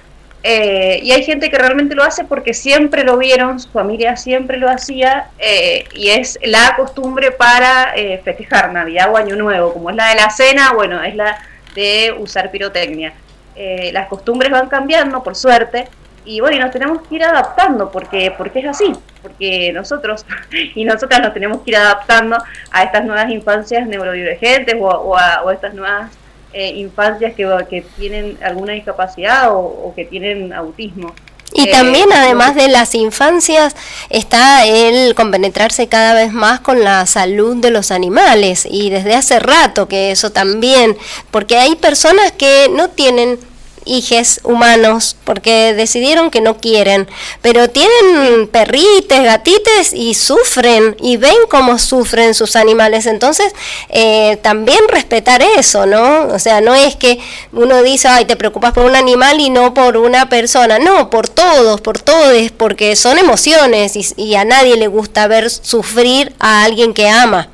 Eh, 0.44 1.00
y 1.02 1.12
hay 1.12 1.22
gente 1.22 1.50
que 1.50 1.58
realmente 1.58 1.94
lo 1.94 2.02
hace 2.02 2.24
porque 2.24 2.52
siempre 2.52 3.04
lo 3.04 3.16
vieron, 3.16 3.60
su 3.60 3.68
familia 3.68 4.16
siempre 4.16 4.58
lo 4.58 4.68
hacía 4.68 5.28
eh, 5.38 5.84
y 5.94 6.08
es 6.08 6.36
la 6.42 6.74
costumbre 6.76 7.30
para 7.30 7.94
festejar 8.24 8.72
Navidad 8.72 9.12
o 9.12 9.16
Año 9.16 9.36
Nuevo, 9.36 9.72
como 9.72 9.90
es 9.90 9.96
la 9.96 10.08
de 10.08 10.16
la 10.16 10.30
cena, 10.30 10.72
bueno, 10.72 11.00
es 11.02 11.14
la 11.14 11.38
de 11.74 12.14
usar 12.18 12.50
pirotecnia. 12.50 13.12
Eh, 13.54 13.90
las 13.92 14.08
costumbres 14.08 14.50
van 14.50 14.68
cambiando, 14.68 15.22
por 15.22 15.36
suerte, 15.36 15.88
y 16.24 16.40
bueno, 16.40 16.56
y 16.56 16.60
nos 16.60 16.70
tenemos 16.70 17.02
que 17.06 17.16
ir 17.16 17.24
adaptando, 17.24 17.90
porque, 17.90 18.32
porque 18.36 18.60
es 18.60 18.66
así, 18.66 18.92
porque 19.22 19.72
nosotros 19.72 20.24
y 20.74 20.84
nosotras 20.84 21.20
nos 21.20 21.34
tenemos 21.34 21.62
que 21.62 21.70
ir 21.70 21.76
adaptando 21.76 22.36
a 22.70 22.82
estas 22.82 23.04
nuevas 23.04 23.30
infancias 23.30 23.86
neurodivergentes 23.86 24.76
o, 24.80 25.16
a, 25.16 25.42
estas 25.52 25.74
nuevas 25.74 26.10
eh, 26.52 26.68
infancias 26.68 27.34
que, 27.34 27.66
que, 27.68 27.82
tienen 27.98 28.38
alguna 28.42 28.74
discapacidad 28.74 29.48
o 29.50 29.92
que 29.96 30.04
tienen 30.04 30.52
autismo. 30.52 31.14
Y 31.54 31.70
también, 31.70 32.10
eh, 32.10 32.14
además 32.16 32.54
de 32.54 32.68
las 32.68 32.94
infancias, 32.94 33.76
está 34.10 34.64
el 34.66 35.14
compenetrarse 35.14 35.86
cada 35.86 36.14
vez 36.14 36.32
más 36.32 36.60
con 36.60 36.82
la 36.82 37.06
salud 37.06 37.56
de 37.56 37.70
los 37.70 37.90
animales. 37.90 38.66
Y 38.68 38.90
desde 38.90 39.14
hace 39.14 39.38
rato 39.38 39.88
que 39.88 40.10
eso 40.10 40.30
también, 40.30 40.96
porque 41.30 41.58
hay 41.58 41.76
personas 41.76 42.32
que 42.32 42.70
no 42.72 42.88
tienen 42.88 43.38
hijes 43.84 44.40
humanos 44.44 45.16
porque 45.24 45.74
decidieron 45.74 46.30
que 46.30 46.40
no 46.40 46.56
quieren, 46.56 47.08
pero 47.40 47.68
tienen 47.70 48.48
perrites, 48.48 49.22
gatites 49.22 49.92
y 49.92 50.14
sufren 50.14 50.96
y 51.00 51.16
ven 51.16 51.36
cómo 51.48 51.78
sufren 51.78 52.34
sus 52.34 52.56
animales. 52.56 53.06
Entonces, 53.06 53.54
eh, 53.88 54.38
también 54.42 54.80
respetar 54.88 55.42
eso, 55.58 55.86
¿no? 55.86 56.28
O 56.28 56.38
sea, 56.38 56.60
no 56.60 56.74
es 56.74 56.96
que 56.96 57.18
uno 57.52 57.82
dice, 57.82 58.08
ay, 58.08 58.24
te 58.24 58.36
preocupas 58.36 58.72
por 58.72 58.84
un 58.84 58.96
animal 58.96 59.40
y 59.40 59.50
no 59.50 59.74
por 59.74 59.96
una 59.96 60.28
persona. 60.28 60.78
No, 60.78 61.10
por 61.10 61.28
todos, 61.28 61.80
por 61.80 61.98
todos, 61.98 62.50
porque 62.56 62.96
son 62.96 63.18
emociones 63.18 63.96
y, 64.16 64.34
a 64.34 64.44
nadie 64.44 64.76
le 64.76 64.86
gusta 64.86 65.26
ver 65.26 65.50
sufrir 65.50 66.32
a 66.38 66.64
alguien 66.64 66.94
que 66.94 67.08
ama. 67.08 67.48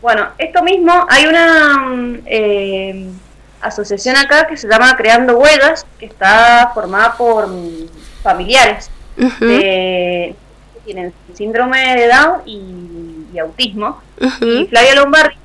Bueno, 0.00 0.28
esto 0.38 0.62
mismo, 0.62 0.92
hay 1.08 1.26
una... 1.26 1.78
Mm, 1.78 2.22
eh, 2.26 3.06
asociación 3.60 4.16
acá 4.16 4.46
que 4.46 4.56
se 4.56 4.68
llama 4.68 4.96
Creando 4.96 5.38
Huellas, 5.38 5.86
que 5.98 6.06
está 6.06 6.70
formada 6.74 7.16
por 7.16 7.48
familiares 8.22 8.90
que 9.38 10.34
tienen 10.84 11.12
síndrome 11.34 11.96
de 11.96 12.08
Down 12.08 12.42
y, 12.46 13.38
autismo. 13.38 14.00
Y 14.40 14.66
Flavia 14.66 14.96
Lombardi, 14.96 15.36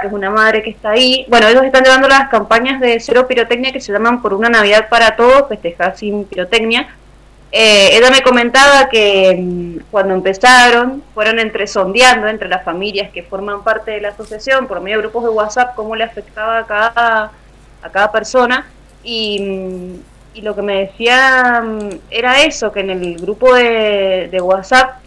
que 0.00 0.06
es 0.06 0.12
una 0.12 0.30
madre 0.30 0.62
que 0.62 0.70
está 0.70 0.90
ahí, 0.90 1.24
bueno, 1.28 1.48
ellos 1.48 1.64
están 1.64 1.82
llevando 1.82 2.08
las 2.08 2.28
campañas 2.28 2.80
de 2.80 3.00
cero 3.00 3.26
pirotecnia 3.26 3.72
que 3.72 3.80
se 3.80 3.92
llaman 3.92 4.22
Por 4.22 4.34
una 4.34 4.48
Navidad 4.48 4.88
para 4.88 5.16
Todos, 5.16 5.48
festejar 5.48 5.96
sin 5.96 6.24
pirotecnia. 6.24 6.88
Eh, 7.54 7.98
ella 7.98 8.10
me 8.10 8.22
comentaba 8.22 8.88
que 8.88 9.36
mm, 9.38 9.90
cuando 9.90 10.14
empezaron 10.14 11.02
fueron 11.12 11.38
entre 11.38 11.66
sondeando 11.66 12.26
entre 12.28 12.48
las 12.48 12.64
familias 12.64 13.10
que 13.10 13.22
forman 13.22 13.62
parte 13.62 13.90
de 13.90 14.00
la 14.00 14.08
asociación 14.08 14.66
por 14.66 14.80
medio 14.80 14.96
de 14.96 15.02
grupos 15.02 15.24
de 15.24 15.28
WhatsApp 15.28 15.74
cómo 15.74 15.94
le 15.94 16.04
afectaba 16.04 16.60
a 16.60 16.66
cada 16.66 17.32
a 17.82 17.90
cada 17.90 18.10
persona 18.10 18.66
y, 19.04 20.00
lo 20.40 20.56
que 20.56 20.62
me 20.62 20.86
decía 20.86 21.62
mm, 21.62 21.88
era 22.10 22.42
eso, 22.42 22.72
que 22.72 22.80
en 22.80 22.90
el 22.90 23.16
grupo 23.18 23.54
de, 23.54 24.38
WhatsApp 24.42 25.00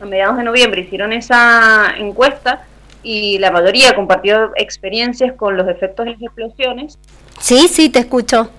a 0.00 0.04
mediados 0.06 0.36
de 0.36 0.44
noviembre 0.44 0.82
hicieron 0.82 1.12
esa 1.12 1.94
encuesta 1.96 2.64
y 3.02 3.38
la 3.38 3.50
mayoría 3.50 3.94
compartió 3.94 4.52
experiencias 4.56 5.34
con 5.34 5.56
los 5.56 5.68
efectos 5.68 6.06
de 6.06 6.12
las 6.12 6.22
explosiones. 6.22 6.98
Sí, 7.40 7.68
sí, 7.68 7.90
te 7.90 7.98
escucho. 7.98 8.50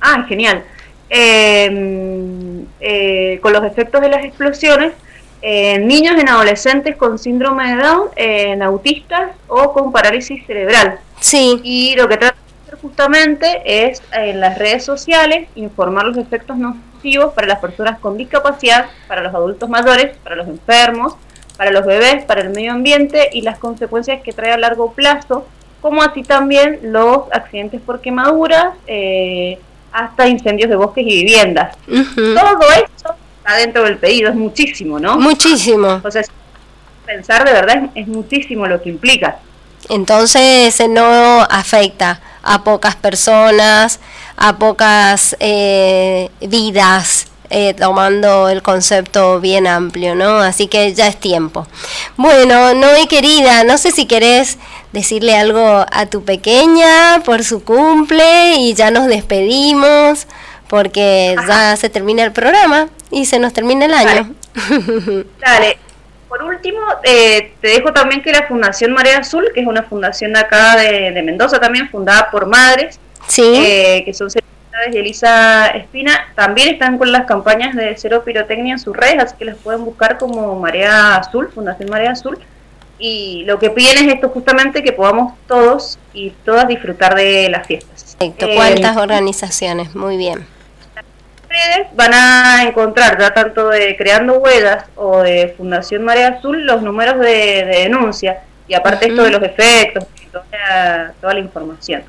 Ah, 0.00 0.24
genial. 0.28 0.64
Em, 1.10 2.64
eh, 2.80 3.38
con 3.42 3.52
los 3.52 3.64
efectos 3.64 4.00
de 4.00 4.08
las 4.08 4.24
explosiones 4.24 4.92
en 5.46 5.86
niños, 5.86 6.18
en 6.18 6.26
adolescentes 6.26 6.96
con 6.96 7.18
síndrome 7.18 7.76
de 7.76 7.82
Down, 7.82 8.08
en 8.16 8.62
autistas 8.62 9.32
o 9.46 9.74
con 9.74 9.92
parálisis 9.92 10.44
cerebral. 10.46 10.98
Sí. 11.20 11.60
Y 11.62 11.94
lo 11.96 12.08
que 12.08 12.16
trata 12.16 12.36
de 12.36 12.62
hacer 12.62 12.80
justamente 12.80 13.62
es 13.64 14.02
en 14.12 14.40
las 14.40 14.58
redes 14.58 14.86
sociales 14.86 15.46
informar 15.54 16.06
los 16.06 16.16
efectos 16.16 16.56
nocivos 16.56 17.34
para 17.34 17.46
las 17.46 17.58
personas 17.58 17.98
con 17.98 18.16
discapacidad, 18.16 18.86
para 19.06 19.20
los 19.20 19.34
adultos 19.34 19.68
mayores, 19.68 20.16
para 20.24 20.34
los 20.34 20.48
enfermos, 20.48 21.14
para 21.58 21.70
los 21.70 21.84
bebés, 21.84 22.24
para 22.24 22.40
el 22.40 22.48
medio 22.48 22.72
ambiente 22.72 23.28
y 23.30 23.42
las 23.42 23.58
consecuencias 23.58 24.22
que 24.22 24.32
trae 24.32 24.52
a 24.52 24.56
largo 24.56 24.92
plazo, 24.92 25.46
como 25.82 26.02
así 26.02 26.22
también 26.22 26.80
los 26.84 27.30
accidentes 27.32 27.82
por 27.82 28.00
quemaduras, 28.00 28.68
eh, 28.86 29.58
hasta 29.92 30.26
incendios 30.26 30.70
de 30.70 30.76
bosques 30.76 31.04
y 31.06 31.22
viviendas. 31.22 31.76
Todo 31.86 32.72
esto 32.72 32.93
está 33.44 33.56
dentro 33.58 33.84
del 33.84 33.98
pedido, 33.98 34.30
es 34.30 34.36
muchísimo, 34.36 34.98
¿no? 34.98 35.18
Muchísimo. 35.18 36.00
O 36.02 36.10
sea, 36.10 36.22
pensar 37.04 37.44
de 37.44 37.52
verdad 37.52 37.90
es, 37.94 38.08
muchísimo 38.08 38.66
lo 38.66 38.80
que 38.82 38.88
implica. 38.88 39.36
Entonces 39.90 40.82
no 40.88 41.42
afecta 41.42 42.22
a 42.42 42.64
pocas 42.64 42.96
personas, 42.96 44.00
a 44.36 44.56
pocas 44.56 45.36
eh, 45.40 46.30
vidas, 46.40 47.26
eh, 47.50 47.74
tomando 47.74 48.48
el 48.48 48.62
concepto 48.62 49.40
bien 49.40 49.66
amplio, 49.66 50.14
¿no? 50.14 50.38
Así 50.38 50.66
que 50.66 50.94
ya 50.94 51.06
es 51.06 51.20
tiempo. 51.20 51.66
Bueno, 52.16 52.72
Noé 52.72 53.06
querida, 53.08 53.62
no 53.64 53.76
sé 53.76 53.90
si 53.90 54.06
querés 54.06 54.56
decirle 54.92 55.36
algo 55.36 55.84
a 55.92 56.06
tu 56.06 56.24
pequeña 56.24 57.20
por 57.26 57.44
su 57.44 57.62
cumple 57.62 58.54
y 58.56 58.72
ya 58.72 58.90
nos 58.90 59.06
despedimos 59.06 60.26
porque 60.68 61.36
ya 61.46 61.76
se 61.76 61.90
termina 61.90 62.24
el 62.24 62.32
programa 62.32 62.88
y 63.14 63.24
se 63.24 63.38
nos 63.38 63.52
termina 63.52 63.86
el 63.86 63.94
año. 63.94 64.34
Dale. 65.40 65.78
Por 66.28 66.42
último, 66.42 66.80
eh, 67.04 67.52
te 67.60 67.68
dejo 67.68 67.92
también 67.92 68.20
que 68.20 68.32
la 68.32 68.48
Fundación 68.48 68.92
Marea 68.92 69.18
Azul, 69.18 69.50
que 69.54 69.60
es 69.60 69.66
una 69.66 69.84
fundación 69.84 70.36
acá 70.36 70.76
de, 70.76 71.22
Mendoza 71.22 71.60
también, 71.60 71.88
fundada 71.88 72.28
por 72.28 72.46
madres, 72.46 72.98
eh, 73.38 74.02
que 74.04 74.12
son 74.12 74.28
y 74.92 74.96
Elisa 74.96 75.68
Espina, 75.68 76.32
también 76.34 76.68
están 76.68 76.98
con 76.98 77.12
las 77.12 77.26
campañas 77.26 77.76
de 77.76 77.94
Cero 77.96 78.22
Pirotecnia 78.24 78.72
en 78.72 78.78
sus 78.80 78.96
redes, 78.96 79.22
así 79.22 79.36
que 79.38 79.44
las 79.44 79.56
pueden 79.58 79.84
buscar 79.84 80.18
como 80.18 80.58
Marea 80.58 81.16
Azul, 81.16 81.48
Fundación 81.54 81.88
Marea 81.88 82.10
Azul. 82.10 82.38
Y 82.98 83.44
lo 83.44 83.58
que 83.58 83.70
piden 83.70 83.98
es 83.98 84.14
esto 84.14 84.28
justamente, 84.30 84.82
que 84.82 84.92
podamos 84.92 85.34
todos 85.46 85.98
y 86.12 86.30
todas 86.44 86.66
disfrutar 86.66 87.14
de 87.14 87.48
las 87.48 87.66
fiestas. 87.66 88.16
Perfecto. 88.18 88.46
¿Cuántas 88.54 88.96
eh, 88.96 89.00
organizaciones? 89.00 89.94
Muy 89.94 90.16
bien. 90.16 90.46
Van 91.94 92.12
a 92.14 92.62
encontrar, 92.64 93.18
ya 93.18 93.32
tanto 93.32 93.68
de 93.68 93.96
Creando 93.96 94.38
Huellas 94.38 94.84
o 94.96 95.22
de 95.22 95.54
Fundación 95.56 96.04
Marea 96.04 96.28
Azul, 96.28 96.64
los 96.64 96.82
números 96.82 97.18
de, 97.20 97.64
denuncia 97.64 98.42
y 98.66 98.74
aparte 98.74 99.08
esto 99.08 99.22
de 99.22 99.30
los 99.30 99.42
efectos, 99.42 100.04
toda, 100.32 101.14
toda 101.20 101.34
la 101.34 101.40
información. 101.40 102.02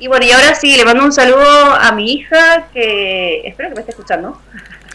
Y 0.00 0.06
bueno, 0.06 0.26
y 0.26 0.30
ahora 0.30 0.54
sí, 0.54 0.76
le 0.76 0.84
mando 0.84 1.04
un 1.04 1.12
saludo 1.12 1.74
a 1.74 1.92
mi 1.92 2.12
hija, 2.12 2.68
que 2.72 3.46
espero 3.46 3.70
que 3.70 3.74
me 3.74 3.80
esté 3.80 3.92
escuchando. 3.92 4.40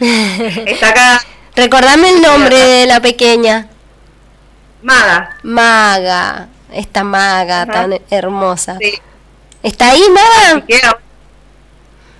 Está 0.00 0.90
acá. 0.90 1.20
Recordame 1.54 2.10
el 2.10 2.22
nombre 2.22 2.56
de 2.56 2.86
la 2.86 3.00
pequeña. 3.00 3.68
Maga. 4.82 5.36
Maga, 5.42 6.48
esta 6.72 7.04
maga 7.04 7.64
tan 7.66 8.00
hermosa. 8.10 8.78
¿Está 9.62 9.90
ahí, 9.90 10.02
Maga? 10.10 10.64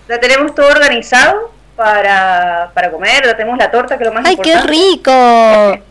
ya 0.08 0.20
tenemos 0.20 0.54
todo 0.54 0.68
organizado 0.68 1.53
para, 1.76 2.70
para 2.74 2.90
comer, 2.90 3.24
ya 3.24 3.36
tenemos 3.36 3.58
la 3.58 3.70
torta, 3.70 3.96
que 3.96 4.04
es 4.04 4.08
lo 4.08 4.14
más 4.14 4.26
¡Ay, 4.26 4.36
qué 4.36 4.60
rico! 4.62 5.10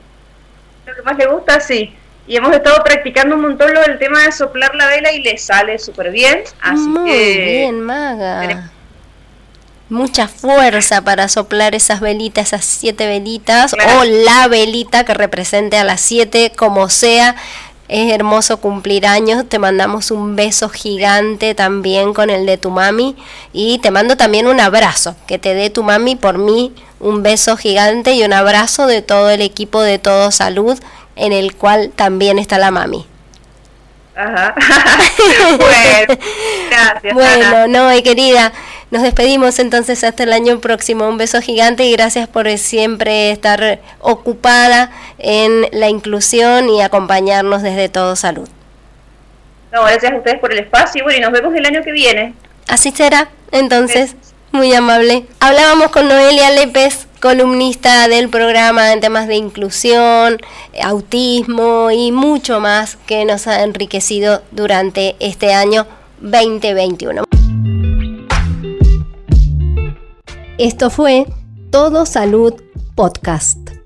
lo 0.86 0.96
que 0.96 1.02
más 1.04 1.18
le 1.18 1.28
gusta, 1.28 1.60
sí 1.60 1.96
y 2.26 2.38
hemos 2.38 2.54
estado 2.54 2.82
practicando 2.84 3.36
un 3.36 3.42
montón 3.42 3.74
lo 3.74 3.82
del 3.82 4.00
tema 4.00 4.24
de 4.24 4.32
soplar 4.32 4.76
la 4.76 4.88
vela 4.88 5.12
y 5.12 5.22
le 5.22 5.38
sale 5.38 5.78
súper 5.78 6.12
bien. 6.12 6.44
Así 6.62 6.88
Muy 6.88 7.12
bien, 7.12 7.82
maga. 7.82 8.72
Mucha 9.90 10.28
fuerza 10.28 11.02
para 11.02 11.28
soplar 11.28 11.76
esas 11.76 12.00
velitas, 12.00 12.48
esas 12.48 12.66
siete 12.66 13.06
velitas, 13.08 13.74
o 13.74 14.04
la 14.06 14.48
velita 14.48 15.04
que 15.04 15.14
represente 15.14 15.78
a 15.78 15.84
las 15.84 16.02
siete, 16.02 16.52
como 16.56 16.90
sea. 16.90 17.36
Es 17.90 18.12
hermoso 18.12 18.58
cumplir 18.58 19.06
años, 19.06 19.44
te 19.48 19.60
mandamos 19.60 20.10
un 20.10 20.36
beso 20.36 20.70
gigante 20.70 21.54
también 21.54 22.14
con 22.14 22.30
el 22.30 22.46
de 22.46 22.58
tu 22.58 22.70
mami 22.70 23.16
y 23.52 23.80
te 23.80 23.92
mando 23.92 24.16
también 24.16 24.48
un 24.48 24.60
abrazo, 24.60 25.16
que 25.28 25.38
te 25.38 25.54
dé 25.54 25.70
tu 25.70 25.84
mami 25.84 26.16
por 26.16 26.38
mí, 26.38 26.72
un 27.00 27.24
beso 27.24 27.58
gigante 27.58 28.14
y 28.14 28.24
un 28.24 28.32
abrazo 28.32 28.88
de 28.88 29.02
todo 29.02 29.30
el 29.30 29.42
equipo 29.42 29.82
de 29.82 30.00
Todo 30.00 30.32
Salud 30.32 30.80
en 31.16 31.34
el 31.34 31.56
cual 31.56 31.92
también 31.96 32.40
está 32.40 32.58
la 32.58 32.72
mami. 32.72 33.06
Ajá. 34.16 34.54
bueno, 35.58 36.20
gracias. 36.70 37.14
Bueno, 37.14 37.68
no, 37.68 37.94
y 37.94 38.04
querida, 38.04 38.54
nos 38.92 39.02
despedimos 39.02 39.58
entonces 39.60 40.04
hasta 40.04 40.24
el 40.24 40.34
año 40.34 40.60
próximo. 40.60 41.08
Un 41.08 41.18
beso 41.18 41.42
gigante 41.42 41.84
y 41.86 41.92
gracias 41.94 42.28
por 42.28 42.48
siempre 42.58 43.32
estar 43.32 43.80
ocupada 44.00 44.92
en 45.18 45.68
la 45.72 45.90
inclusión 45.90 46.70
y 46.70 46.82
acompañarnos 46.82 47.64
desde 47.64 47.90
Todo 47.90 48.16
Salud. 48.16 48.48
No, 49.72 49.82
gracias 49.82 50.12
a 50.12 50.16
ustedes 50.16 50.40
por 50.40 50.54
el 50.54 50.60
espacio 50.60 51.02
y 51.02 51.04
bueno, 51.04 51.18
y 51.18 51.22
nos 51.22 51.32
vemos 51.32 51.56
el 51.56 51.66
año 51.66 51.82
que 51.84 51.92
viene. 51.92 52.36
Así 52.68 52.92
será, 52.92 53.30
entonces, 53.52 54.16
muy 54.52 54.72
amable. 54.74 55.26
Hablábamos 55.40 55.90
con 55.90 56.08
Noelia 56.08 56.52
Lépez 56.52 57.08
columnista 57.24 58.10
del 58.10 58.28
programa 58.28 58.92
en 58.92 59.00
temas 59.00 59.30
de 59.30 59.36
inclusión, 59.36 60.40
autismo 60.84 61.90
y 61.90 62.12
mucho 62.12 62.60
más 62.60 62.98
que 63.06 63.24
nos 63.24 63.48
ha 63.48 63.64
enriquecido 63.64 64.42
durante 64.52 65.16
este 65.22 65.54
año 65.54 65.88
2021. 66.20 67.24
Esto 70.58 70.90
fue 70.90 71.26
Todo 71.72 72.06
Salud 72.06 72.56
Podcast. 72.94 73.83